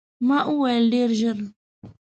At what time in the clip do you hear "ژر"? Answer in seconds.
1.19-1.37